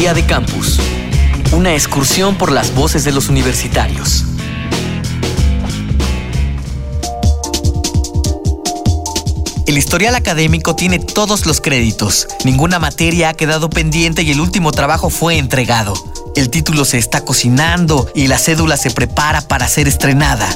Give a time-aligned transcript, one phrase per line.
[0.00, 0.80] Día de Campus.
[1.52, 4.24] Una excursión por las voces de los universitarios.
[9.66, 12.28] El historial académico tiene todos los créditos.
[12.46, 15.92] Ninguna materia ha quedado pendiente y el último trabajo fue entregado.
[16.34, 20.48] El título se está cocinando y la cédula se prepara para ser estrenada.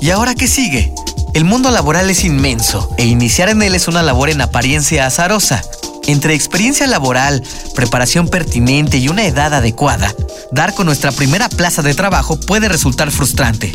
[0.00, 0.94] ¿Y ahora qué sigue?
[1.32, 5.64] El mundo laboral es inmenso e iniciar en él es una labor en apariencia azarosa.
[6.06, 7.42] Entre experiencia laboral,
[7.74, 10.14] preparación pertinente y una edad adecuada,
[10.52, 13.72] dar con nuestra primera plaza de trabajo puede resultar frustrante.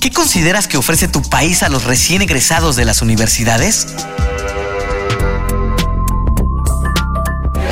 [0.00, 3.86] ¿Qué consideras que ofrece tu país a los recién egresados de las universidades?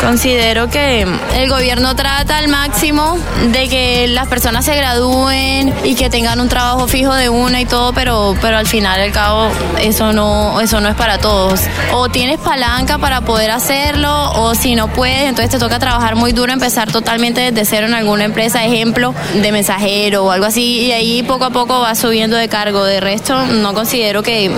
[0.00, 3.18] Considero que el gobierno trata al máximo
[3.52, 7.66] de que las personas se gradúen y que tengan un trabajo fijo de una y
[7.66, 9.50] todo, pero, pero al final al cabo
[9.80, 11.60] eso no, eso no es para todos.
[11.92, 16.32] O tienes palanca para poder hacerlo, o si no puedes, entonces te toca trabajar muy
[16.32, 20.93] duro, empezar totalmente desde cero en alguna empresa, ejemplo, de mensajero o algo así, y
[20.93, 22.84] ahí poco a poco vas subiendo de cargo.
[22.84, 24.51] De resto, no considero que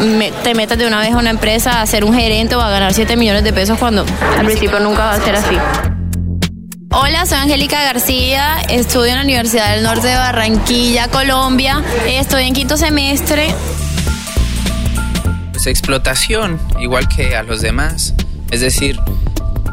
[0.45, 2.95] te metas de una vez a una empresa a ser un gerente o a ganar
[2.95, 4.07] 7 millones de pesos cuando
[4.39, 5.57] al principio nunca va a ser así.
[6.91, 11.83] Hola, soy Angélica García, estudio en la Universidad del Norte de Barranquilla, Colombia.
[12.07, 13.55] Estoy en quinto semestre.
[15.53, 18.15] Pues explotación, igual que a los demás.
[18.51, 19.01] Es decir,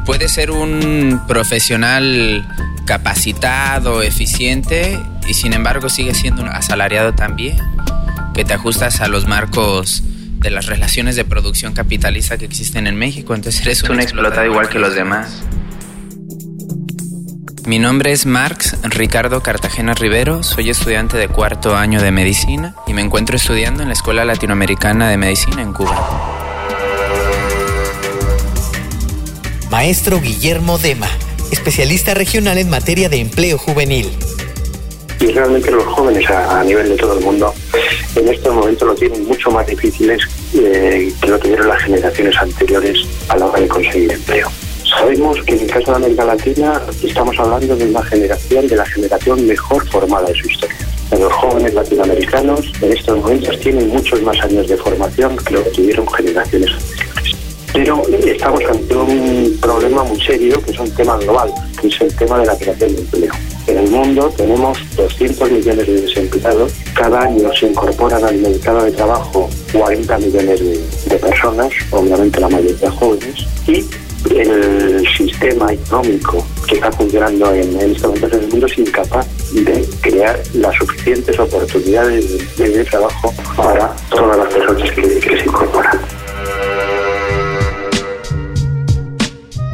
[0.06, 2.48] puede ser un profesional
[2.86, 7.58] capacitado, eficiente y sin embargo sigue siendo un asalariado también,
[8.34, 10.04] que te ajustas a los marcos
[10.40, 14.70] de las relaciones de producción capitalista que existen en México, entonces eres un, explotado igual
[14.70, 15.44] que los demás.
[17.66, 22.94] Mi nombre es Marx Ricardo Cartagena Rivero, soy estudiante de cuarto año de medicina y
[22.94, 26.38] me encuentro estudiando en la Escuela Latinoamericana de Medicina en Cuba.
[29.70, 31.10] Maestro Guillermo Dema,
[31.52, 34.10] especialista regional en materia de empleo juvenil.
[35.20, 37.54] Y realmente los jóvenes a, nivel de todo el mundo
[38.20, 40.22] en estos momentos lo tienen mucho más difíciles
[40.54, 42.98] eh, que lo tuvieron las generaciones anteriores
[43.30, 44.50] a la hora de conseguir empleo.
[44.84, 48.86] Sabemos que en el caso de América Latina estamos hablando de una generación, de la
[48.86, 50.76] generación mejor formada de su historia.
[51.12, 55.70] Los jóvenes latinoamericanos en estos momentos tienen muchos más años de formación que lo que
[55.72, 57.36] tuvieron generaciones anteriores.
[57.74, 62.16] Pero estamos ante un problema muy serio, que es un tema global, que es el
[62.16, 63.34] tema de la creación de empleo.
[63.70, 66.74] En el mundo tenemos 200 millones de desempleados.
[66.96, 70.60] Cada año se incorporan al mercado de trabajo 40 millones
[71.06, 73.86] de, personas, obviamente la mayoría jóvenes, y
[74.36, 79.88] el sistema económico que está funcionando en, estos momentos en el mundo es incapaz de
[80.02, 86.09] crear las suficientes oportunidades de, trabajo para todas las personas que se incorporan.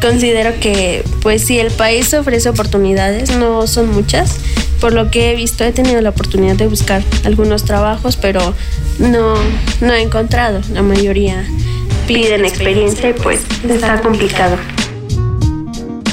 [0.05, 4.37] Considero que, pues si el país ofrece oportunidades, no son muchas.
[4.79, 8.53] Por lo que he visto, he tenido la oportunidad de buscar algunos trabajos, pero
[8.99, 9.33] no,
[9.81, 11.43] no he encontrado la mayoría
[12.05, 14.57] piden experiencia y pues está complicado.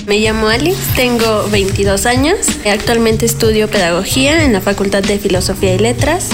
[0.06, 5.78] Me llamo Alice, tengo 22 años, actualmente estudio pedagogía en la Facultad de Filosofía y
[5.78, 6.30] Letras.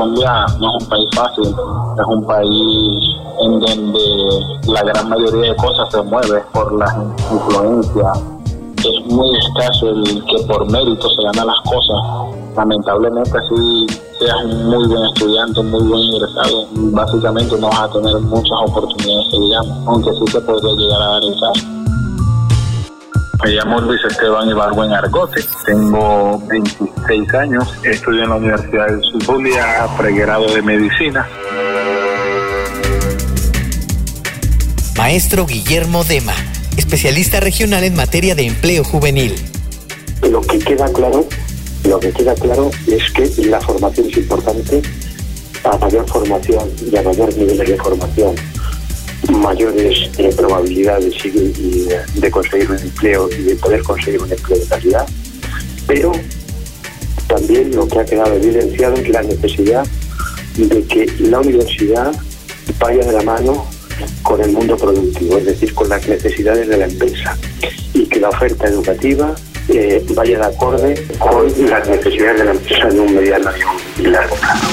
[0.00, 5.56] Colombia no es un país fácil, es un país en donde la gran mayoría de
[5.56, 6.86] cosas se mueve por la
[7.30, 8.12] influencia.
[8.78, 12.34] Es muy escaso el que por mérito se ganan las cosas.
[12.56, 13.86] Lamentablemente así
[14.18, 19.30] seas un muy buen estudiante, muy buen ingresado, básicamente no vas a tener muchas oportunidades,
[19.32, 21.79] digamos, aunque sí te podría llegar a dar el.
[23.42, 29.86] Me llamo Luis Esteban Ibargüen Argote, tengo 26 años, estudio en la Universidad de Zulia,
[29.96, 31.26] pregrado de Medicina.
[34.96, 36.34] Maestro Guillermo Dema,
[36.76, 39.34] especialista regional en materia de empleo juvenil.
[40.28, 41.26] Lo que queda claro
[41.84, 44.82] lo que queda claro es que la formación es importante,
[45.64, 48.34] a mayor formación y a mayor niveles de formación,
[49.38, 51.14] mayores eh, probabilidades
[52.14, 55.06] de conseguir un empleo y de poder conseguir un empleo de calidad,
[55.86, 56.12] pero
[57.26, 59.86] también lo que ha quedado evidenciado es la necesidad
[60.56, 62.12] de que la universidad
[62.78, 63.66] vaya de la mano
[64.22, 67.36] con el mundo productivo, es decir, con las necesidades de la empresa,
[67.94, 69.34] y que la oferta educativa
[69.68, 73.50] eh, vaya de acorde con las necesidades de la empresa en un mediano
[73.98, 74.66] y largo plazo.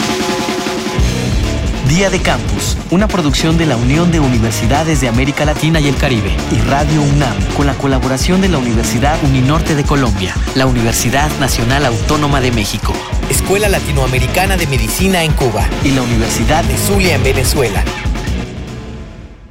[1.90, 5.96] Día de Campus, una producción de la Unión de Universidades de América Latina y el
[5.96, 11.30] Caribe y Radio UNAM, con la colaboración de la Universidad Uninorte de Colombia, la Universidad
[11.40, 12.94] Nacional Autónoma de México,
[13.30, 17.84] Escuela Latinoamericana de Medicina en Cuba y la Universidad de Zulia en Venezuela.